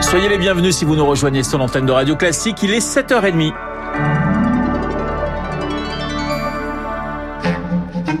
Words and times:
Soyez 0.00 0.28
les 0.28 0.38
bienvenus 0.38 0.76
si 0.76 0.84
vous 0.84 0.96
nous 0.96 1.06
rejoignez 1.06 1.42
sur 1.42 1.58
l'antenne 1.58 1.86
de 1.86 1.92
Radio 1.92 2.16
Classique. 2.16 2.62
Il 2.62 2.72
est 2.72 2.78
7h30. 2.78 3.52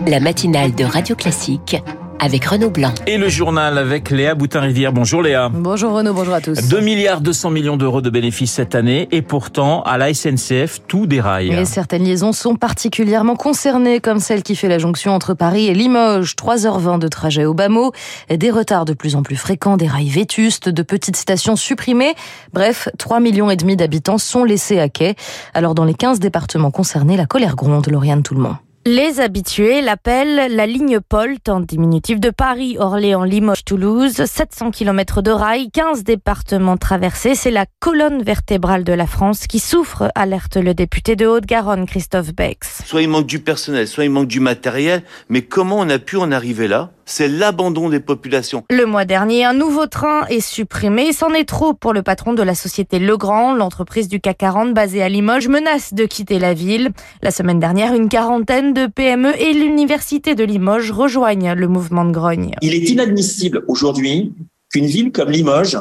La 0.06 0.20
matinale 0.20 0.74
de 0.74 0.84
Radio 0.84 1.16
Classique 1.16 1.76
avec 2.20 2.44
Renaud 2.44 2.70
Blanc. 2.70 2.92
Et 3.06 3.18
le 3.18 3.28
journal 3.28 3.78
avec 3.78 4.10
Léa 4.10 4.34
Boutin-Rivière. 4.34 4.92
Bonjour 4.92 5.22
Léa. 5.22 5.48
Bonjour 5.48 5.92
Renaud, 5.92 6.12
bonjour 6.12 6.34
à 6.34 6.40
tous. 6.40 6.68
2 6.68 6.80
milliards 6.80 7.20
200 7.20 7.50
millions 7.50 7.76
d'euros 7.76 8.02
de 8.02 8.10
bénéfices 8.10 8.52
cette 8.52 8.74
année 8.74 9.08
et 9.10 9.22
pourtant 9.22 9.82
à 9.82 9.96
la 9.98 10.12
SNCF 10.12 10.80
tout 10.86 11.06
déraille. 11.06 11.52
Et 11.52 11.64
certaines 11.64 12.04
liaisons 12.04 12.32
sont 12.32 12.56
particulièrement 12.56 13.36
concernées 13.36 14.00
comme 14.00 14.20
celle 14.20 14.42
qui 14.42 14.54
fait 14.54 14.68
la 14.68 14.78
jonction 14.78 15.12
entre 15.12 15.34
Paris 15.34 15.66
et 15.66 15.74
Limoges. 15.74 16.34
3h20 16.36 16.98
de 16.98 17.08
trajet 17.08 17.44
au 17.44 17.54
bas 17.54 17.68
mot, 17.68 17.92
des 18.28 18.50
retards 18.50 18.84
de 18.84 18.92
plus 18.92 19.16
en 19.16 19.22
plus 19.22 19.36
fréquents, 19.36 19.76
des 19.76 19.86
rails 19.86 20.08
vétustes, 20.08 20.68
de 20.68 20.82
petites 20.82 21.16
stations 21.16 21.56
supprimées. 21.56 22.14
Bref, 22.52 22.88
3 22.98 23.20
millions 23.20 23.50
et 23.50 23.56
demi 23.56 23.76
d'habitants 23.76 24.18
sont 24.18 24.44
laissés 24.44 24.78
à 24.78 24.88
quai. 24.88 25.14
Alors 25.54 25.74
dans 25.74 25.84
les 25.84 25.94
15 25.94 26.20
départements 26.20 26.70
concernés, 26.70 27.16
la 27.16 27.26
colère 27.26 27.56
gronde, 27.56 27.88
Lauriane 27.88 28.22
Tout-le-Monde. 28.22 28.56
Les 28.86 29.20
habitués 29.20 29.82
l'appellent 29.82 30.56
la 30.56 30.64
ligne 30.64 31.00
POLT 31.00 31.50
en 31.50 31.60
diminutif 31.60 32.18
de 32.18 32.30
Paris, 32.30 32.78
Orléans, 32.78 33.24
Limoges, 33.24 33.62
Toulouse. 33.62 34.24
700 34.24 34.70
km 34.70 35.20
de 35.20 35.30
rails, 35.30 35.70
15 35.70 36.02
départements 36.02 36.78
traversés. 36.78 37.34
C'est 37.34 37.50
la 37.50 37.66
colonne 37.78 38.22
vertébrale 38.22 38.82
de 38.82 38.94
la 38.94 39.06
France 39.06 39.46
qui 39.46 39.58
souffre, 39.58 40.10
alerte 40.14 40.56
le 40.56 40.72
député 40.72 41.14
de 41.14 41.26
Haute-Garonne, 41.26 41.84
Christophe 41.84 42.34
Bex. 42.34 42.82
Soit 42.86 43.02
il 43.02 43.10
manque 43.10 43.26
du 43.26 43.40
personnel, 43.40 43.86
soit 43.86 44.04
il 44.04 44.10
manque 44.10 44.28
du 44.28 44.40
matériel. 44.40 45.02
Mais 45.28 45.42
comment 45.42 45.76
on 45.78 45.90
a 45.90 45.98
pu 45.98 46.16
en 46.16 46.32
arriver 46.32 46.66
là? 46.66 46.90
C'est 47.10 47.28
l'abandon 47.28 47.88
des 47.88 48.00
populations. 48.00 48.64
Le 48.70 48.86
mois 48.86 49.04
dernier, 49.04 49.44
un 49.44 49.52
nouveau 49.52 49.86
train 49.86 50.26
est 50.26 50.40
supprimé. 50.40 51.12
C'en 51.12 51.34
est 51.34 51.48
trop 51.48 51.74
pour 51.74 51.92
le 51.92 52.02
patron 52.02 52.32
de 52.34 52.42
la 52.42 52.54
société 52.54 52.98
Legrand. 52.98 53.54
L'entreprise 53.54 54.08
du 54.08 54.20
CAC 54.20 54.38
40 54.38 54.74
basée 54.74 55.02
à 55.02 55.08
Limoges 55.08 55.48
menace 55.48 55.92
de 55.92 56.04
quitter 56.04 56.38
la 56.38 56.54
ville. 56.54 56.90
La 57.22 57.30
semaine 57.30 57.58
dernière, 57.58 57.94
une 57.94 58.08
quarantaine 58.08 58.72
de 58.72 58.86
PME 58.86 59.32
et 59.40 59.52
l'université 59.52 60.34
de 60.34 60.44
Limoges 60.44 60.92
rejoignent 60.92 61.54
le 61.54 61.68
mouvement 61.68 62.04
de 62.04 62.12
grogne. 62.12 62.54
Il 62.62 62.74
est 62.74 62.88
inadmissible 62.88 63.64
aujourd'hui 63.66 64.32
qu'une 64.72 64.86
ville 64.86 65.10
comme 65.10 65.30
Limoges 65.30 65.78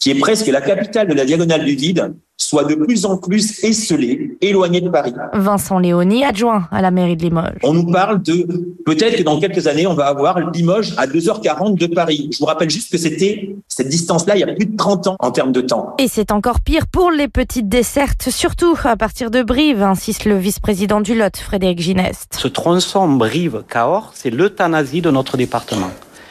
qui 0.00 0.10
est 0.10 0.18
presque 0.18 0.48
la 0.48 0.60
capitale 0.60 1.08
de 1.08 1.14
la 1.14 1.24
diagonale 1.24 1.64
du 1.64 1.74
vide, 1.76 2.14
soit 2.36 2.64
de 2.64 2.74
plus 2.74 3.06
en 3.06 3.16
plus 3.16 3.62
esselée, 3.64 4.36
éloignée 4.40 4.80
de 4.80 4.88
Paris. 4.88 5.14
Vincent 5.34 5.78
Léoni, 5.78 6.24
adjoint 6.24 6.68
à 6.70 6.82
la 6.82 6.90
mairie 6.90 7.16
de 7.16 7.22
Limoges. 7.22 7.58
On 7.62 7.72
nous 7.72 7.90
parle 7.90 8.22
de 8.22 8.46
peut-être 8.84 9.16
que 9.16 9.22
dans 9.22 9.38
quelques 9.38 9.66
années, 9.66 9.86
on 9.86 9.94
va 9.94 10.06
avoir 10.06 10.50
Limoges 10.50 10.94
à 10.96 11.06
2h40 11.06 11.78
de 11.78 11.86
Paris. 11.86 12.30
Je 12.32 12.38
vous 12.38 12.46
rappelle 12.46 12.70
juste 12.70 12.90
que 12.90 12.98
c'était 12.98 13.56
cette 13.68 13.88
distance-là 13.88 14.36
il 14.36 14.40
y 14.40 14.44
a 14.44 14.52
plus 14.52 14.66
de 14.66 14.76
30 14.76 15.06
ans 15.08 15.16
en 15.20 15.30
termes 15.30 15.52
de 15.52 15.60
temps. 15.60 15.94
Et 15.98 16.08
c'est 16.08 16.32
encore 16.32 16.60
pire 16.60 16.86
pour 16.86 17.10
les 17.10 17.28
petites 17.28 17.68
dessertes, 17.68 18.30
surtout 18.30 18.76
à 18.84 18.96
partir 18.96 19.30
de 19.30 19.42
Brive, 19.42 19.82
insiste 19.82 20.24
le 20.24 20.36
vice-président 20.36 21.00
du 21.00 21.14
Lot, 21.14 21.36
Frédéric 21.36 21.80
Gineste. 21.80 22.36
Ce 22.38 22.48
tronçon 22.48 23.08
Brive-Cahors, 23.08 24.12
c'est 24.14 24.30
l'euthanasie 24.30 25.00
de 25.00 25.10
notre 25.10 25.36
département. 25.36 25.90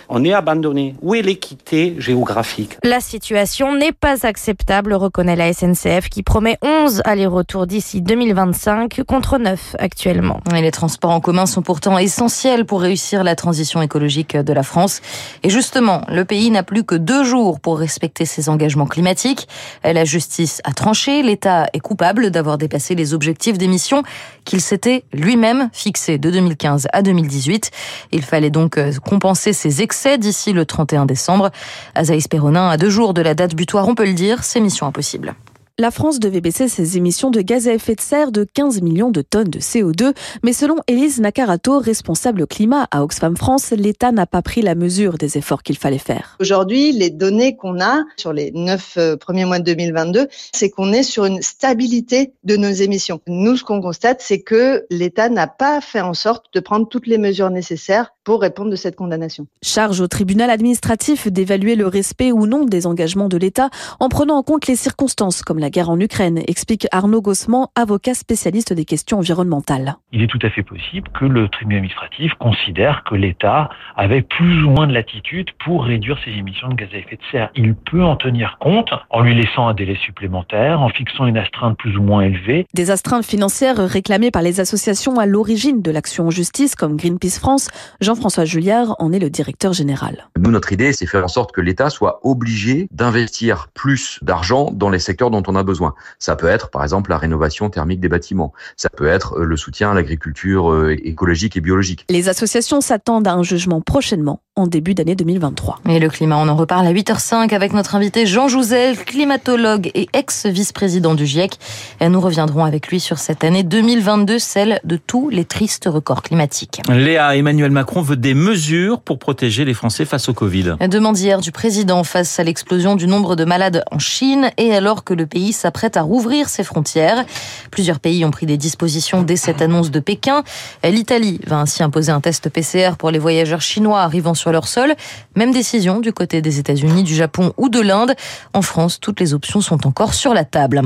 On 0.09 0.23
est 0.23 0.33
abandonné. 0.33 0.95
Où 1.01 1.15
est 1.15 1.21
l'équité 1.21 1.95
géographique? 1.97 2.77
La 2.83 2.99
situation 2.99 3.75
n'est 3.75 3.91
pas 3.91 4.25
acceptable, 4.25 4.93
reconnaît 4.93 5.35
la 5.35 5.53
SNCF 5.53 6.09
qui 6.09 6.23
promet 6.23 6.57
11 6.61 7.01
allers-retours 7.05 7.67
d'ici 7.67 8.01
2025 8.01 9.01
contre 9.07 9.37
9 9.37 9.77
actuellement. 9.79 10.41
Et 10.55 10.61
les 10.61 10.71
transports 10.71 11.11
en 11.11 11.21
commun 11.21 11.45
sont 11.45 11.61
pourtant 11.61 11.97
essentiels 11.97 12.65
pour 12.65 12.81
réussir 12.81 13.23
la 13.23 13.35
transition 13.35 13.81
écologique 13.81 14.35
de 14.35 14.53
la 14.53 14.63
France. 14.63 15.01
Et 15.43 15.49
justement, 15.49 16.01
le 16.09 16.25
pays 16.25 16.51
n'a 16.51 16.63
plus 16.63 16.83
que 16.83 16.95
deux 16.95 17.23
jours 17.23 17.59
pour 17.59 17.79
respecter 17.79 18.25
ses 18.25 18.49
engagements 18.49 18.87
climatiques. 18.87 19.47
La 19.83 20.05
justice 20.05 20.61
a 20.65 20.73
tranché. 20.73 21.23
L'État 21.23 21.67
est 21.73 21.79
coupable 21.79 22.29
d'avoir 22.29 22.57
dépassé 22.57 22.93
les 22.95 23.13
objectifs 23.13 23.57
d'émission 23.57 24.03
qu'il 24.43 24.59
s'était 24.59 25.05
lui-même 25.13 25.69
fixés 25.71 26.17
de 26.17 26.29
2015 26.29 26.87
à 26.91 27.01
2018. 27.01 27.71
Il 28.11 28.23
fallait 28.23 28.49
donc 28.49 28.77
compenser 29.01 29.53
ses 29.53 29.81
excès 29.81 29.92
d'ici 30.17 30.53
le 30.53 30.65
31 30.65 31.05
décembre. 31.05 31.51
Azaïs 31.95 32.27
Perronin, 32.27 32.69
à 32.69 32.77
deux 32.77 32.89
jours 32.89 33.13
de 33.13 33.21
la 33.21 33.33
date 33.33 33.55
butoir, 33.55 33.87
on 33.87 33.95
peut 33.95 34.05
le 34.05 34.13
dire, 34.13 34.43
c'est 34.43 34.59
mission 34.59 34.87
impossible. 34.87 35.35
La 35.79 35.89
France 35.89 36.19
devait 36.19 36.39
baisser 36.39 36.67
ses 36.67 36.97
émissions 36.97 37.31
de 37.31 37.41
gaz 37.41 37.67
à 37.67 37.73
effet 37.73 37.95
de 37.95 37.99
serre 37.99 38.31
de 38.31 38.43
15 38.43 38.83
millions 38.83 39.09
de 39.09 39.23
tonnes 39.23 39.49
de 39.49 39.57
CO2, 39.57 40.13
mais 40.43 40.53
selon 40.53 40.75
Élise 40.85 41.19
Nakarato, 41.19 41.79
responsable 41.79 42.45
climat 42.45 42.87
à 42.91 43.03
Oxfam 43.03 43.35
France, 43.35 43.71
l'État 43.71 44.11
n'a 44.11 44.27
pas 44.27 44.43
pris 44.43 44.61
la 44.61 44.75
mesure 44.75 45.17
des 45.17 45.35
efforts 45.35 45.63
qu'il 45.63 45.79
fallait 45.79 45.97
faire. 45.97 46.37
Aujourd'hui, 46.39 46.91
les 46.91 47.09
données 47.09 47.55
qu'on 47.55 47.81
a 47.81 48.03
sur 48.17 48.33
les 48.33 48.51
neuf 48.51 48.97
euh, 48.97 49.17
premiers 49.17 49.45
mois 49.45 49.57
de 49.57 49.63
2022, 49.63 50.27
c'est 50.53 50.69
qu'on 50.69 50.93
est 50.93 51.01
sur 51.01 51.25
une 51.25 51.41
stabilité 51.41 52.33
de 52.43 52.55
nos 52.55 52.69
émissions. 52.69 53.19
Nous, 53.25 53.57
ce 53.57 53.63
qu'on 53.63 53.81
constate, 53.81 54.21
c'est 54.21 54.41
que 54.41 54.85
l'État 54.91 55.29
n'a 55.29 55.47
pas 55.47 55.81
fait 55.81 56.01
en 56.01 56.13
sorte 56.13 56.45
de 56.53 56.59
prendre 56.59 56.87
toutes 56.87 57.07
les 57.07 57.17
mesures 57.17 57.49
nécessaires 57.49 58.13
pour 58.23 58.41
répondre 58.41 58.69
de 58.69 58.75
cette 58.75 58.95
condamnation. 58.95 59.47
Charge 59.63 60.01
au 60.01 60.07
tribunal 60.07 60.51
administratif 60.51 61.27
d'évaluer 61.27 61.75
le 61.75 61.87
respect 61.87 62.31
ou 62.31 62.45
non 62.45 62.63
des 62.63 62.85
engagements 62.85 63.27
de 63.27 63.37
l'État 63.37 63.71
en 63.99 64.09
prenant 64.09 64.37
en 64.37 64.43
compte 64.43 64.67
les 64.67 64.75
circonstances 64.75 65.41
comme 65.41 65.62
la 65.63 65.69
guerre 65.69 65.89
en 65.89 65.97
Ukraine, 65.97 66.41
explique 66.45 66.87
Arnaud 66.91 67.21
Gossement, 67.21 67.71
avocat 67.75 68.13
spécialiste 68.15 68.73
des 68.73 68.83
questions 68.83 69.19
environnementales. 69.19 69.95
Il 70.11 70.21
est 70.21 70.27
tout 70.27 70.39
à 70.41 70.49
fait 70.49 70.61
possible 70.61 71.07
que 71.17 71.23
le 71.23 71.47
tribunal 71.47 71.77
administratif 71.77 72.33
considère 72.33 73.05
que 73.05 73.15
l'État 73.15 73.69
avait 73.95 74.23
plus 74.23 74.61
ou 74.65 74.71
moins 74.71 74.87
de 74.87 74.93
latitude 74.93 75.51
pour 75.63 75.85
réduire 75.85 76.19
ses 76.25 76.31
émissions 76.31 76.67
de 76.67 76.75
gaz 76.75 76.89
à 76.93 76.97
effet 76.97 77.15
de 77.15 77.21
serre. 77.31 77.49
Il 77.55 77.75
peut 77.75 78.03
en 78.03 78.17
tenir 78.17 78.57
compte 78.59 78.89
en 79.09 79.21
lui 79.21 79.35
laissant 79.35 79.69
un 79.69 79.73
délai 79.73 79.95
supplémentaire, 79.95 80.81
en 80.81 80.89
fixant 80.89 81.27
une 81.27 81.37
astreinte 81.37 81.77
plus 81.77 81.95
ou 81.95 82.03
moins 82.03 82.23
élevée. 82.23 82.65
Des 82.73 82.91
astreintes 82.91 83.25
financières 83.25 83.77
réclamées 83.77 84.31
par 84.31 84.41
les 84.41 84.59
associations 84.59 85.17
à 85.17 85.25
l'origine 85.25 85.81
de 85.81 85.91
l'action 85.91 86.27
en 86.27 86.29
justice 86.29 86.75
comme 86.75 86.97
Greenpeace 86.97 87.39
France, 87.39 87.69
Jean-François 88.01 88.43
Julliard 88.43 88.97
en 88.99 89.13
est 89.13 89.19
le 89.19 89.29
directeur 89.29 89.71
général. 89.71 90.27
Nous, 90.37 90.51
notre 90.51 90.73
idée, 90.73 90.91
c'est 90.91 91.07
faire 91.07 91.23
en 91.23 91.29
sorte 91.29 91.53
que 91.53 91.61
l'État 91.61 91.89
soit 91.89 92.19
obligé 92.23 92.89
d'investir 92.91 93.67
plus 93.73 94.19
d'argent 94.21 94.69
dans 94.73 94.89
les 94.89 94.99
secteurs 94.99 95.31
dont 95.31 95.43
on 95.47 95.52
a 95.55 95.63
besoin. 95.63 95.95
Ça 96.19 96.35
peut 96.35 96.47
être, 96.47 96.69
par 96.69 96.83
exemple, 96.83 97.09
la 97.09 97.17
rénovation 97.17 97.69
thermique 97.69 97.99
des 97.99 98.09
bâtiments. 98.09 98.53
Ça 98.77 98.89
peut 98.89 99.07
être 99.07 99.39
euh, 99.39 99.45
le 99.45 99.57
soutien 99.57 99.91
à 99.91 99.93
l'agriculture 99.93 100.71
euh, 100.71 100.95
écologique 101.03 101.57
et 101.57 101.61
biologique. 101.61 102.05
Les 102.09 102.29
associations 102.29 102.81
s'attendent 102.81 103.27
à 103.27 103.33
un 103.33 103.43
jugement 103.43 103.81
prochainement 103.81 104.42
en 104.55 104.67
début 104.67 104.93
d'année 104.93 105.15
2023. 105.15 105.79
Et 105.89 105.97
le 105.97 106.09
climat, 106.09 106.37
on 106.37 106.47
en 106.47 106.55
reparle 106.55 106.85
à 106.85 106.93
8h05 106.93 107.55
avec 107.55 107.73
notre 107.73 107.95
invité 107.95 108.27
Jean 108.27 108.47
Jouzel, 108.47 108.95
climatologue 108.97 109.89
et 109.95 110.07
ex-vice-président 110.13 111.15
du 111.15 111.25
GIEC. 111.25 111.57
Et 111.99 112.07
nous 112.07 112.21
reviendrons 112.21 112.63
avec 112.63 112.89
lui 112.89 112.99
sur 112.99 113.17
cette 113.17 113.43
année 113.43 113.63
2022, 113.63 114.37
celle 114.37 114.79
de 114.83 114.95
tous 114.95 115.29
les 115.29 115.43
tristes 115.43 115.89
records 115.91 116.21
climatiques. 116.21 116.81
Léa, 116.87 117.35
Emmanuel 117.35 117.71
Macron 117.71 118.03
veut 118.03 118.15
des 118.15 118.35
mesures 118.35 119.01
pour 119.01 119.17
protéger 119.17 119.65
les 119.65 119.73
Français 119.73 120.05
face 120.05 120.29
au 120.29 120.35
Covid. 120.35 120.75
Demande 120.87 121.17
hier 121.17 121.39
du 121.39 121.51
président 121.51 122.03
face 122.03 122.39
à 122.39 122.43
l'explosion 122.43 122.95
du 122.95 123.07
nombre 123.07 123.35
de 123.35 123.45
malades 123.45 123.83
en 123.89 123.97
Chine 123.97 124.51
et 124.57 124.75
alors 124.75 125.03
que 125.03 125.15
le 125.15 125.25
pays 125.25 125.51
s'apprête 125.51 125.97
à 125.97 126.03
rouvrir 126.03 126.47
ses 126.47 126.63
frontières. 126.63 127.25
Plusieurs 127.71 127.99
pays 127.99 128.23
ont 128.23 128.31
pris 128.31 128.45
des 128.45 128.57
dispositions 128.57 129.23
dès 129.23 129.35
cette 129.35 129.63
annonce 129.63 129.89
de 129.89 129.99
Pékin. 129.99 130.43
L'Italie 130.83 131.39
va 131.47 131.57
ainsi 131.57 131.81
imposer 131.81 132.11
un 132.11 132.21
test 132.21 132.49
PCR 132.49 132.97
pour 132.99 133.09
les 133.09 133.17
voyageurs 133.17 133.61
chinois 133.61 134.01
arrivant 134.01 134.35
sur 134.35 134.42
leur 134.51 134.67
sol. 134.67 134.95
Même 135.35 135.51
décision 135.51 135.99
du 135.99 136.13
côté 136.13 136.41
des 136.41 136.59
États-Unis, 136.59 137.03
du 137.03 137.15
Japon 137.15 137.53
ou 137.57 137.69
de 137.69 137.79
l'Inde. 137.79 138.13
En 138.53 138.61
France, 138.61 138.99
toutes 138.99 139.19
les 139.19 139.33
options 139.33 139.61
sont 139.61 139.87
encore 139.87 140.13
sur 140.13 140.33
la 140.33 140.45
table. 140.45 140.81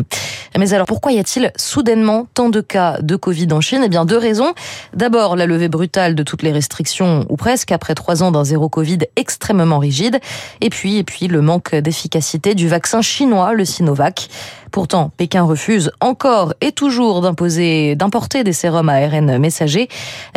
Mais 0.57 0.73
alors 0.73 0.87
pourquoi 0.87 1.11
y 1.11 1.19
a-t-il 1.19 1.51
soudainement 1.55 2.27
tant 2.33 2.49
de 2.49 2.61
cas 2.61 2.99
de 3.01 3.15
Covid 3.15 3.47
en 3.51 3.61
Chine? 3.61 3.81
Eh 3.83 3.89
bien 3.89 4.05
deux 4.05 4.17
raisons. 4.17 4.53
D'abord 4.93 5.35
la 5.35 5.45
levée 5.45 5.69
brutale 5.69 6.15
de 6.15 6.23
toutes 6.23 6.43
les 6.43 6.51
restrictions, 6.51 7.25
ou 7.29 7.37
presque, 7.37 7.71
après 7.71 7.95
trois 7.95 8.23
ans 8.23 8.31
d'un 8.31 8.43
zéro 8.43 8.69
Covid 8.69 8.99
extrêmement 9.15 9.79
rigide. 9.79 10.19
Et 10.61 10.69
puis, 10.69 10.97
et 10.97 11.03
puis 11.03 11.27
le 11.27 11.41
manque 11.41 11.75
d'efficacité 11.75 12.55
du 12.55 12.67
vaccin 12.67 13.01
chinois, 13.01 13.53
le 13.53 13.65
Sinovac. 13.65 14.29
Pourtant, 14.77 15.09
Pékin 15.17 15.41
refuse 15.41 15.89
encore 16.01 16.53
et 16.61 16.71
toujours 16.71 17.21
d'importer 17.21 18.43
des 18.43 18.53
sérums 18.53 18.89
ARN 18.89 19.39
messagers, 19.39 19.89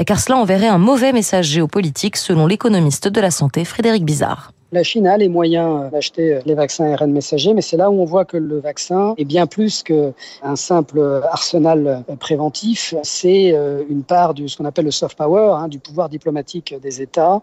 car 0.07 0.19
cela 0.19 0.39
enverrait 0.39 0.67
un 0.67 0.79
mauvais 0.79 1.13
message 1.13 1.45
géopolitique 1.45 2.17
selon 2.17 2.47
l'économiste 2.47 3.07
de 3.07 3.21
la 3.21 3.31
santé 3.31 3.67
Frédéric 3.67 4.03
Bizarre. 4.03 4.53
La 4.73 4.85
Chine 4.85 5.09
a 5.09 5.17
les 5.17 5.29
moyens 5.29 5.91
d'acheter 5.91 6.39
les 6.47 6.55
vaccins 6.55 6.93
ARN 6.93 7.11
messagers, 7.11 7.55
mais 7.55 7.61
c'est 7.61 7.77
là 7.77 7.91
où 7.91 8.01
on 8.01 8.05
voit 8.05 8.25
que 8.25 8.37
le 8.37 8.61
vaccin 8.61 9.15
est 9.19 9.25
bien 9.25 9.49
plus 9.49 9.83
qu'un 9.83 10.55
simple 10.55 11.23
arsenal 11.29 12.05
préventif. 12.21 12.95
C'est 13.03 13.53
une 13.89 14.05
part 14.05 14.33
de 14.33 14.47
ce 14.47 14.57
qu'on 14.57 14.65
appelle 14.65 14.85
le 14.85 14.93
soft 14.93 15.19
power, 15.19 15.57
hein, 15.57 15.67
du 15.67 15.81
pouvoir 15.81 16.09
diplomatique 16.09 16.73
des 16.81 17.03
États, 17.03 17.43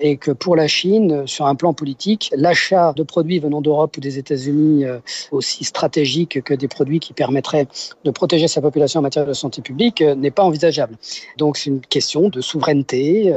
et 0.00 0.16
que 0.16 0.32
pour 0.32 0.56
la 0.56 0.66
Chine, 0.66 1.28
sur 1.28 1.46
un 1.46 1.54
plan 1.54 1.74
politique, 1.74 2.32
l'achat 2.36 2.92
de 2.96 3.04
produits 3.04 3.38
venant 3.38 3.60
d'Europe 3.60 3.96
ou 3.96 4.00
des 4.00 4.18
États-Unis 4.18 4.84
aussi 5.30 5.62
stratégique 5.62 6.42
que 6.42 6.54
des 6.54 6.66
produits 6.66 6.98
qui 6.98 7.12
permettraient 7.12 7.68
de 8.04 8.10
protéger 8.10 8.48
sa 8.48 8.60
population 8.60 8.98
en 8.98 9.04
matière 9.04 9.26
de 9.26 9.32
santé 9.32 9.62
publique 9.62 10.00
n'est 10.00 10.32
pas 10.32 10.42
envisageable. 10.42 10.96
Donc 11.38 11.56
c'est 11.56 11.70
une 11.70 11.82
question 11.82 12.30
de 12.30 12.40
souveraineté, 12.40 13.32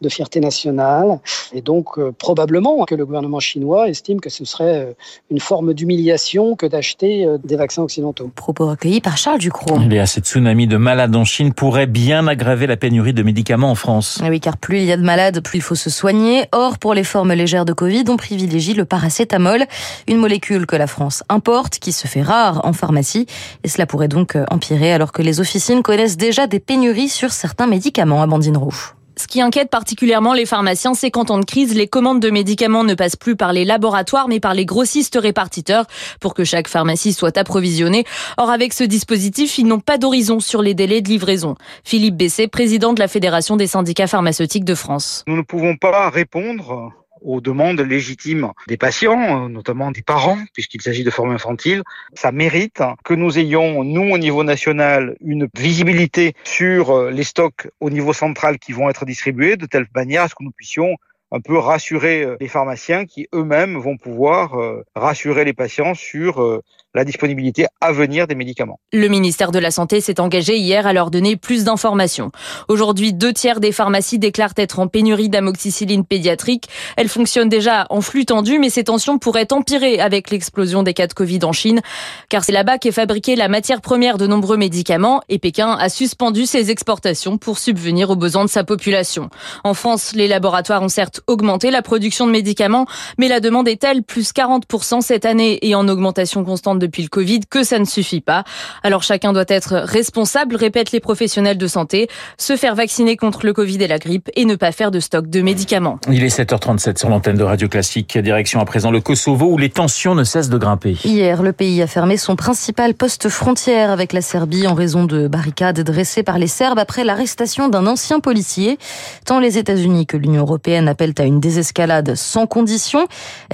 de 0.00 0.08
fierté 0.08 0.40
nationale, 0.40 1.20
et 1.52 1.60
donc 1.60 2.00
probablement 2.18 2.71
comprend 2.72 2.84
que 2.84 2.94
le 2.94 3.06
gouvernement 3.06 3.40
chinois 3.40 3.88
estime 3.88 4.20
que 4.20 4.30
ce 4.30 4.44
serait 4.44 4.94
une 5.30 5.40
forme 5.40 5.74
d'humiliation 5.74 6.56
que 6.56 6.66
d'acheter 6.66 7.26
des 7.44 7.56
vaccins 7.56 7.82
occidentaux. 7.82 8.30
Propos 8.34 8.66
recueillis 8.66 9.00
par 9.00 9.16
Charles 9.16 9.38
Ducrot. 9.38 9.78
Et 9.90 10.06
ce 10.06 10.20
tsunami 10.20 10.66
de 10.66 10.76
malades 10.76 11.14
en 11.14 11.24
Chine 11.24 11.52
pourrait 11.52 11.86
bien 11.86 12.26
aggraver 12.26 12.66
la 12.66 12.76
pénurie 12.76 13.12
de 13.12 13.22
médicaments 13.22 13.70
en 13.70 13.74
France. 13.74 14.20
Ah 14.22 14.28
oui, 14.28 14.40
car 14.40 14.56
plus 14.56 14.78
il 14.78 14.84
y 14.84 14.92
a 14.92 14.96
de 14.96 15.02
malades, 15.02 15.40
plus 15.40 15.58
il 15.58 15.62
faut 15.62 15.74
se 15.74 15.90
soigner. 15.90 16.46
Or, 16.52 16.78
pour 16.78 16.94
les 16.94 17.04
formes 17.04 17.32
légères 17.32 17.64
de 17.64 17.72
Covid, 17.72 18.04
on 18.08 18.16
privilégie 18.16 18.74
le 18.74 18.84
paracétamol, 18.84 19.64
une 20.08 20.18
molécule 20.18 20.66
que 20.66 20.76
la 20.76 20.86
France 20.86 21.22
importe, 21.28 21.78
qui 21.78 21.92
se 21.92 22.06
fait 22.06 22.22
rare 22.22 22.64
en 22.64 22.72
pharmacie. 22.72 23.26
Et 23.64 23.68
cela 23.68 23.86
pourrait 23.86 24.08
donc 24.08 24.36
empirer 24.50 24.92
alors 24.92 25.12
que 25.12 25.22
les 25.22 25.40
officines 25.40 25.82
connaissent 25.82 26.16
déjà 26.16 26.46
des 26.46 26.60
pénuries 26.60 27.08
sur 27.08 27.30
certains 27.30 27.66
médicaments 27.66 28.22
à 28.22 28.26
Bandine 28.26 28.56
Roux. 28.56 28.92
Ce 29.16 29.26
qui 29.26 29.40
inquiète 29.40 29.70
particulièrement 29.70 30.32
les 30.32 30.46
pharmaciens, 30.46 30.94
c'est 30.94 31.10
qu'en 31.10 31.24
temps 31.24 31.38
de 31.38 31.44
crise, 31.44 31.74
les 31.74 31.86
commandes 31.86 32.20
de 32.20 32.30
médicaments 32.30 32.84
ne 32.84 32.94
passent 32.94 33.16
plus 33.16 33.36
par 33.36 33.52
les 33.52 33.64
laboratoires, 33.64 34.28
mais 34.28 34.40
par 34.40 34.54
les 34.54 34.64
grossistes 34.64 35.18
répartiteurs 35.20 35.86
pour 36.20 36.34
que 36.34 36.44
chaque 36.44 36.68
pharmacie 36.68 37.12
soit 37.12 37.36
approvisionnée. 37.36 38.04
Or, 38.38 38.50
avec 38.50 38.72
ce 38.72 38.84
dispositif, 38.84 39.58
ils 39.58 39.66
n'ont 39.66 39.80
pas 39.80 39.98
d'horizon 39.98 40.40
sur 40.40 40.62
les 40.62 40.74
délais 40.74 41.02
de 41.02 41.08
livraison. 41.08 41.56
Philippe 41.84 42.16
Bessé, 42.16 42.48
président 42.48 42.92
de 42.92 43.00
la 43.00 43.08
Fédération 43.08 43.56
des 43.56 43.66
syndicats 43.66 44.06
pharmaceutiques 44.06 44.64
de 44.64 44.74
France. 44.74 45.24
Nous 45.26 45.36
ne 45.36 45.42
pouvons 45.42 45.76
pas 45.76 46.08
répondre 46.10 46.92
aux 47.24 47.40
demandes 47.40 47.80
légitimes 47.80 48.52
des 48.68 48.76
patients, 48.76 49.48
notamment 49.48 49.90
des 49.90 50.02
parents, 50.02 50.38
puisqu'il 50.52 50.80
s'agit 50.82 51.04
de 51.04 51.10
formes 51.10 51.32
infantiles. 51.32 51.82
Ça 52.14 52.32
mérite 52.32 52.82
que 53.04 53.14
nous 53.14 53.38
ayons, 53.38 53.84
nous, 53.84 54.12
au 54.12 54.18
niveau 54.18 54.44
national, 54.44 55.16
une 55.20 55.48
visibilité 55.56 56.34
sur 56.44 56.90
euh, 56.90 57.10
les 57.10 57.24
stocks 57.24 57.68
au 57.80 57.90
niveau 57.90 58.12
central 58.12 58.58
qui 58.58 58.72
vont 58.72 58.88
être 58.88 59.04
distribués, 59.04 59.56
de 59.56 59.66
telle 59.66 59.86
manière 59.94 60.22
à 60.22 60.28
ce 60.28 60.34
que 60.34 60.44
nous 60.44 60.50
puissions 60.50 60.96
un 61.32 61.40
peu 61.40 61.58
rassurer 61.58 62.22
euh, 62.22 62.36
les 62.40 62.48
pharmaciens 62.48 63.06
qui 63.06 63.26
eux-mêmes 63.34 63.78
vont 63.78 63.96
pouvoir 63.96 64.54
euh, 64.54 64.84
rassurer 64.94 65.44
les 65.44 65.54
patients 65.54 65.94
sur 65.94 66.62
la 66.94 67.04
disponibilité 67.04 67.66
à 67.80 67.92
venir 67.92 68.26
des 68.26 68.34
médicaments. 68.34 68.78
Le 68.92 69.08
ministère 69.08 69.50
de 69.50 69.58
la 69.58 69.70
Santé 69.70 70.00
s'est 70.00 70.20
engagé 70.20 70.56
hier 70.56 70.86
à 70.86 70.92
leur 70.92 71.10
donner 71.10 71.36
plus 71.36 71.64
d'informations. 71.64 72.30
Aujourd'hui, 72.68 73.12
deux 73.12 73.32
tiers 73.32 73.60
des 73.60 73.72
pharmacies 73.72 74.18
déclarent 74.18 74.52
être 74.56 74.78
en 74.78 74.88
pénurie 74.88 75.28
d'amoxicilline 75.28 76.04
pédiatrique. 76.04 76.68
Elle 76.96 77.08
fonctionne 77.08 77.48
déjà 77.48 77.86
en 77.88 78.00
flux 78.02 78.26
tendu, 78.26 78.58
mais 78.58 78.68
ces 78.68 78.84
tensions 78.84 79.18
pourraient 79.18 79.52
empirer 79.52 80.00
avec 80.00 80.30
l'explosion 80.30 80.82
des 80.82 80.94
cas 80.94 81.06
de 81.06 81.14
Covid 81.14 81.40
en 81.44 81.52
Chine, 81.52 81.80
car 82.28 82.44
c'est 82.44 82.52
là-bas 82.52 82.78
qu'est 82.78 82.92
fabriquée 82.92 83.36
la 83.36 83.48
matière 83.48 83.80
première 83.80 84.18
de 84.18 84.26
nombreux 84.26 84.56
médicaments 84.56 85.22
et 85.28 85.38
Pékin 85.38 85.76
a 85.78 85.88
suspendu 85.88 86.44
ses 86.44 86.70
exportations 86.70 87.38
pour 87.38 87.58
subvenir 87.58 88.10
aux 88.10 88.16
besoins 88.16 88.44
de 88.44 88.50
sa 88.50 88.64
population. 88.64 89.30
En 89.64 89.74
France, 89.74 90.12
les 90.14 90.28
laboratoires 90.28 90.82
ont 90.82 90.88
certes 90.88 91.21
augmenté 91.26 91.70
la 91.70 91.82
production 91.82 92.26
de 92.26 92.32
médicaments, 92.32 92.86
mais 93.18 93.28
la 93.28 93.40
demande 93.40 93.68
est-elle 93.68 94.02
plus 94.02 94.32
40% 94.32 95.00
cette 95.00 95.24
année 95.24 95.58
et 95.62 95.74
en 95.74 95.88
augmentation 95.88 96.44
constante 96.44 96.78
depuis 96.78 97.02
le 97.02 97.08
Covid 97.08 97.40
que 97.48 97.64
ça 97.64 97.78
ne 97.78 97.84
suffit 97.84 98.20
pas. 98.20 98.44
Alors 98.82 99.02
chacun 99.02 99.32
doit 99.32 99.44
être 99.48 99.74
responsable, 99.74 100.56
répètent 100.56 100.92
les 100.92 101.00
professionnels 101.00 101.58
de 101.58 101.66
santé, 101.66 102.08
se 102.38 102.56
faire 102.56 102.74
vacciner 102.74 103.16
contre 103.16 103.46
le 103.46 103.52
Covid 103.52 103.82
et 103.82 103.88
la 103.88 103.98
grippe 103.98 104.30
et 104.34 104.44
ne 104.44 104.56
pas 104.56 104.72
faire 104.72 104.90
de 104.90 105.00
stock 105.00 105.28
de 105.28 105.40
médicaments. 105.40 105.98
Il 106.10 106.24
est 106.24 106.36
7h37 106.36 106.98
sur 106.98 107.08
l'antenne 107.08 107.36
de 107.36 107.44
Radio 107.44 107.68
Classique. 107.68 108.18
Direction 108.18 108.60
à 108.60 108.64
présent 108.64 108.90
le 108.90 109.00
Kosovo 109.00 109.46
où 109.46 109.58
les 109.58 109.70
tensions 109.70 110.14
ne 110.14 110.24
cessent 110.24 110.48
de 110.48 110.58
grimper. 110.58 110.96
Hier, 111.04 111.42
le 111.42 111.52
pays 111.52 111.82
a 111.82 111.86
fermé 111.86 112.16
son 112.16 112.36
principal 112.36 112.94
poste 112.94 113.28
frontière 113.28 113.90
avec 113.90 114.12
la 114.12 114.20
Serbie 114.22 114.66
en 114.66 114.74
raison 114.74 115.04
de 115.04 115.28
barricades 115.28 115.80
dressées 115.80 116.22
par 116.22 116.38
les 116.38 116.46
Serbes 116.46 116.78
après 116.78 117.04
l'arrestation 117.04 117.68
d'un 117.68 117.86
ancien 117.86 118.20
policier. 118.20 118.78
Tant 119.24 119.40
les 119.40 119.58
États-Unis 119.58 120.06
que 120.06 120.16
l'Union 120.16 120.42
européenne 120.42 120.88
appellent 120.88 121.11
à 121.20 121.24
une 121.24 121.40
désescalade 121.40 122.14
sans 122.14 122.46
condition, 122.46 123.06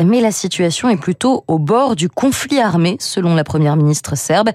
mais 0.03 0.21
la 0.21 0.33
situation 0.33 0.89
est 0.89 0.97
plutôt 0.97 1.45
au 1.49 1.59
bord 1.59 1.97
du 1.97 2.09
conflit 2.09 2.61
armé 2.61 2.97
selon 3.01 3.35
la 3.35 3.45
première 3.45 3.77
ministre 3.77 4.17
serbe. 4.17 4.51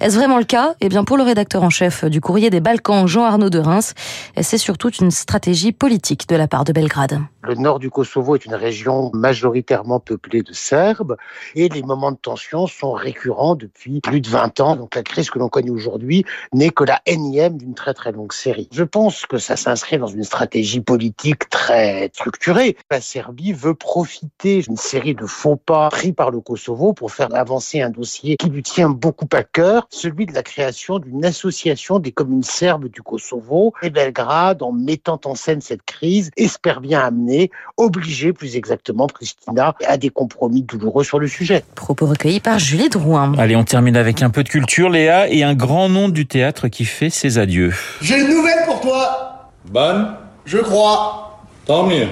Est-ce 0.00 0.16
vraiment 0.16 0.38
le 0.38 0.44
cas? 0.44 0.74
Eh 0.80 0.88
bien, 0.88 1.04
pour 1.04 1.16
le 1.16 1.22
rédacteur 1.22 1.62
en 1.62 1.70
chef 1.70 2.04
du 2.04 2.20
Courrier 2.20 2.50
des 2.50 2.60
Balkans, 2.60 3.06
Jean-Arnaud 3.06 3.50
de 3.50 3.58
Reims, 3.58 3.94
c'est 4.40 4.58
surtout 4.58 4.90
une 4.90 5.10
stratégie 5.10 5.72
politique 5.72 6.28
de 6.28 6.36
la 6.36 6.48
part 6.48 6.64
de 6.64 6.72
Belgrade. 6.72 7.20
Le 7.46 7.56
nord 7.56 7.78
du 7.78 7.90
Kosovo 7.90 8.36
est 8.36 8.46
une 8.46 8.54
région 8.54 9.10
majoritairement 9.12 10.00
peuplée 10.00 10.42
de 10.42 10.54
Serbes 10.54 11.18
et 11.54 11.68
les 11.68 11.82
moments 11.82 12.12
de 12.12 12.16
tension 12.16 12.66
sont 12.66 12.92
récurrents 12.92 13.54
depuis 13.54 14.00
plus 14.00 14.22
de 14.22 14.28
20 14.30 14.60
ans. 14.60 14.76
Donc 14.76 14.94
la 14.94 15.02
crise 15.02 15.28
que 15.28 15.38
l'on 15.38 15.50
connaît 15.50 15.70
aujourd'hui 15.70 16.24
n'est 16.54 16.70
que 16.70 16.84
la 16.84 17.02
énième 17.04 17.58
d'une 17.58 17.74
très 17.74 17.92
très 17.92 18.12
longue 18.12 18.32
série. 18.32 18.70
Je 18.72 18.82
pense 18.82 19.26
que 19.26 19.36
ça 19.36 19.56
s'inscrit 19.56 19.98
dans 19.98 20.06
une 20.06 20.24
stratégie 20.24 20.80
politique 20.80 21.50
très 21.50 22.10
structurée. 22.14 22.78
La 22.90 23.02
Serbie 23.02 23.52
veut 23.52 23.74
profiter 23.74 24.62
d'une 24.62 24.78
série 24.78 25.14
de 25.14 25.26
faux 25.26 25.56
pas 25.56 25.90
pris 25.90 26.14
par 26.14 26.30
le 26.30 26.40
Kosovo 26.40 26.94
pour 26.94 27.12
faire 27.12 27.34
avancer 27.34 27.82
un 27.82 27.90
dossier 27.90 28.36
qui 28.38 28.48
lui 28.48 28.62
tient 28.62 28.88
beaucoup 28.88 29.28
à 29.32 29.42
cœur, 29.42 29.86
celui 29.90 30.24
de 30.24 30.32
la 30.32 30.42
création 30.42 30.98
d'une 30.98 31.26
association 31.26 31.98
des 31.98 32.12
communes 32.12 32.42
serbes 32.42 32.88
du 32.88 33.02
Kosovo. 33.02 33.74
Et 33.82 33.90
Belgrade, 33.90 34.62
en 34.62 34.72
mettant 34.72 35.20
en 35.26 35.34
scène 35.34 35.60
cette 35.60 35.82
crise, 35.82 36.30
espère 36.38 36.80
bien 36.80 37.00
amener 37.00 37.33
obligé 37.76 38.32
plus 38.32 38.56
exactement 38.56 39.06
Pristina 39.06 39.74
à 39.86 39.96
des 39.96 40.10
compromis 40.10 40.62
douloureux 40.62 41.04
sur 41.04 41.18
le 41.18 41.28
sujet. 41.28 41.64
Propos 41.74 42.06
recueillis 42.06 42.40
par 42.40 42.58
Julie 42.58 42.88
Drouin. 42.88 43.32
Allez, 43.38 43.56
on 43.56 43.64
termine 43.64 43.96
avec 43.96 44.22
un 44.22 44.30
peu 44.30 44.42
de 44.42 44.48
culture, 44.48 44.90
Léa, 44.90 45.28
et 45.28 45.42
un 45.42 45.54
grand 45.54 45.88
nom 45.88 46.08
du 46.08 46.26
théâtre 46.26 46.68
qui 46.68 46.84
fait 46.84 47.10
ses 47.10 47.38
adieux. 47.38 47.72
J'ai 48.00 48.20
une 48.20 48.28
nouvelle 48.28 48.64
pour 48.66 48.80
toi. 48.80 49.50
Bonne 49.70 50.14
Je 50.44 50.58
crois. 50.58 51.40
Tant 51.66 51.86
mieux. 51.86 52.06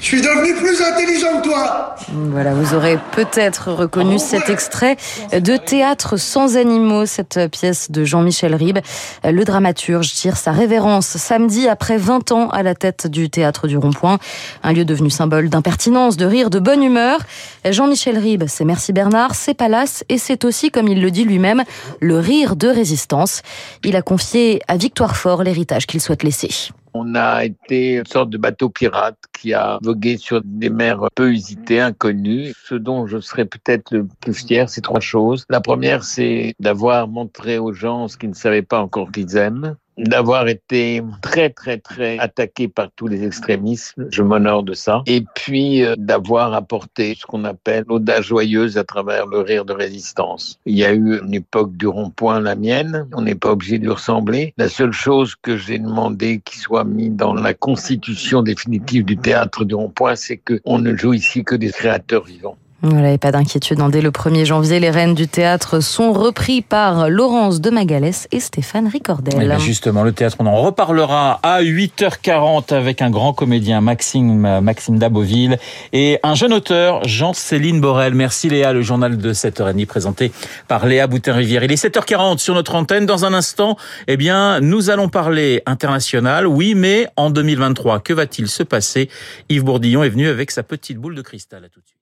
Je 0.00 0.06
suis 0.06 0.22
devenu 0.22 0.54
plus 0.54 0.80
intelligent 0.80 1.40
que 1.40 1.48
toi. 1.48 1.94
Voilà, 2.08 2.54
vous 2.54 2.74
aurez 2.74 2.98
peut-être 3.12 3.70
reconnu 3.70 4.18
cet 4.18 4.48
extrait 4.48 4.96
de 5.30 5.58
Théâtre 5.58 6.16
sans 6.16 6.56
animaux, 6.56 7.04
cette 7.04 7.38
pièce 7.50 7.90
de 7.90 8.04
Jean-Michel 8.04 8.54
Ribes. 8.54 8.78
Le 9.24 9.44
dramaturge 9.44 10.10
tire 10.14 10.38
sa 10.38 10.52
révérence 10.52 11.06
samedi 11.06 11.68
après 11.68 11.98
20 11.98 12.32
ans 12.32 12.48
à 12.48 12.62
la 12.62 12.74
tête 12.74 13.08
du 13.08 13.28
Théâtre 13.28 13.68
du 13.68 13.76
Rond-Point, 13.76 14.18
un 14.62 14.72
lieu 14.72 14.86
devenu 14.86 15.10
symbole 15.10 15.50
d'impertinence, 15.50 16.16
de 16.16 16.24
rire, 16.24 16.48
de 16.48 16.60
bonne 16.60 16.82
humeur. 16.82 17.20
Jean-Michel 17.68 18.16
Ribes, 18.16 18.44
c'est 18.46 18.64
Merci 18.64 18.94
Bernard, 18.94 19.34
c'est 19.34 19.54
Palace 19.54 20.02
et 20.08 20.16
c'est 20.16 20.46
aussi, 20.46 20.70
comme 20.70 20.88
il 20.88 21.02
le 21.02 21.10
dit 21.10 21.24
lui-même, 21.24 21.62
le 22.00 22.18
rire 22.18 22.56
de 22.56 22.68
résistance. 22.68 23.42
Il 23.84 23.96
a 23.96 24.02
confié 24.02 24.62
à 24.66 24.78
Victoire 24.78 25.14
Fort 25.14 25.44
l'héritage 25.44 25.86
qu'il 25.86 26.00
souhaite 26.00 26.22
laisser. 26.22 26.70
On 26.94 27.14
a 27.14 27.44
été 27.44 27.96
une 27.98 28.06
sorte 28.06 28.30
de 28.30 28.38
bateau 28.38 28.68
pirate 28.68 29.18
qui 29.32 29.54
a 29.54 29.78
vogué 29.82 30.16
sur 30.16 30.42
des 30.44 30.70
mers 30.70 31.08
peu 31.14 31.30
usitées, 31.30 31.80
inconnues. 31.80 32.52
Ce 32.64 32.74
dont 32.74 33.06
je 33.06 33.20
serais 33.20 33.44
peut-être 33.44 33.92
le 33.92 34.06
plus 34.20 34.34
fier, 34.34 34.68
c'est 34.68 34.80
trois 34.80 35.00
choses. 35.00 35.44
La 35.48 35.60
première, 35.60 36.04
c'est 36.04 36.54
d'avoir 36.58 37.08
montré 37.08 37.58
aux 37.58 37.72
gens 37.72 38.08
ce 38.08 38.16
qu'ils 38.16 38.30
ne 38.30 38.34
savaient 38.34 38.62
pas 38.62 38.80
encore 38.80 39.12
qu'ils 39.12 39.36
aiment 39.36 39.76
d'avoir 40.00 40.48
été 40.48 41.02
très 41.22 41.50
très 41.50 41.78
très 41.78 42.18
attaqué 42.18 42.68
par 42.68 42.88
tous 42.96 43.06
les 43.06 43.24
extrémistes, 43.24 43.94
je 44.10 44.22
m'honore 44.22 44.62
de 44.62 44.74
ça, 44.74 45.02
et 45.06 45.24
puis 45.34 45.84
euh, 45.84 45.94
d'avoir 45.96 46.54
apporté 46.54 47.16
ce 47.18 47.26
qu'on 47.26 47.44
appelle 47.44 47.84
l'audace 47.88 48.22
joyeuse 48.22 48.78
à 48.78 48.84
travers 48.84 49.26
le 49.26 49.40
rire 49.40 49.64
de 49.64 49.72
résistance. 49.72 50.58
Il 50.66 50.76
y 50.76 50.84
a 50.84 50.92
eu 50.92 51.20
une 51.20 51.34
époque 51.34 51.76
du 51.76 51.86
rond-point, 51.86 52.40
la 52.40 52.54
mienne, 52.54 53.06
on 53.14 53.22
n'est 53.22 53.34
pas 53.34 53.52
obligé 53.52 53.78
de 53.78 53.84
lui 53.84 53.92
ressembler. 53.92 54.54
La 54.56 54.68
seule 54.68 54.92
chose 54.92 55.34
que 55.36 55.56
j'ai 55.56 55.78
demandé 55.78 56.40
qui 56.44 56.58
soit 56.58 56.84
mis 56.84 57.10
dans 57.10 57.34
la 57.34 57.54
constitution 57.54 58.42
définitive 58.42 59.04
du 59.04 59.16
théâtre 59.16 59.64
du 59.64 59.74
rond-point, 59.74 60.16
c'est 60.16 60.38
qu'on 60.38 60.78
ne 60.78 60.96
joue 60.96 61.14
ici 61.14 61.44
que 61.44 61.54
des 61.54 61.70
créateurs 61.70 62.24
vivants. 62.24 62.56
Voilà, 62.82 63.12
et 63.12 63.18
pas 63.18 63.30
d'inquiétude. 63.30 63.78
Hein. 63.80 63.90
Dès 63.90 64.00
le 64.00 64.10
1er 64.10 64.46
janvier, 64.46 64.80
les 64.80 64.88
reines 64.88 65.14
du 65.14 65.28
théâtre 65.28 65.80
sont 65.80 66.12
repris 66.12 66.62
par 66.62 67.10
Laurence 67.10 67.60
de 67.60 67.68
Magalès 67.68 68.26
et 68.32 68.40
Stéphane 68.40 68.88
Ricordel. 68.88 69.42
Et 69.42 69.46
ben, 69.46 69.58
justement, 69.58 70.02
le 70.02 70.12
théâtre, 70.12 70.36
on 70.38 70.46
en 70.46 70.56
reparlera 70.56 71.40
à 71.42 71.62
8h40 71.62 72.72
avec 72.72 73.02
un 73.02 73.10
grand 73.10 73.34
comédien, 73.34 73.82
Maxime, 73.82 74.60
Maxime 74.60 74.98
Daboville, 74.98 75.58
et 75.92 76.18
un 76.22 76.34
jeune 76.34 76.54
auteur, 76.54 77.04
Jean-Céline 77.04 77.82
Borel. 77.82 78.14
Merci 78.14 78.48
Léa, 78.48 78.72
le 78.72 78.80
journal 78.80 79.18
de 79.18 79.32
7h30 79.34 79.84
présenté 79.84 80.32
par 80.66 80.86
Léa 80.86 81.06
Boutin-Rivière. 81.06 81.62
Il 81.62 81.72
est 81.72 81.84
7h40 81.84 82.38
sur 82.38 82.54
notre 82.54 82.74
antenne. 82.74 83.04
Dans 83.04 83.26
un 83.26 83.34
instant, 83.34 83.76
eh 84.08 84.16
bien, 84.16 84.60
nous 84.60 84.88
allons 84.88 85.10
parler 85.10 85.62
international. 85.66 86.46
Oui, 86.46 86.74
mais 86.74 87.08
en 87.16 87.28
2023, 87.28 88.00
que 88.00 88.14
va-t-il 88.14 88.48
se 88.48 88.62
passer? 88.62 89.10
Yves 89.50 89.64
Bourdillon 89.64 90.02
est 90.02 90.08
venu 90.08 90.28
avec 90.28 90.50
sa 90.50 90.62
petite 90.62 90.96
boule 90.96 91.14
de 91.14 91.22
cristal. 91.22 91.64
À 91.64 91.68
tout 91.68 91.80
de 91.80 91.86
suite. 91.86 91.99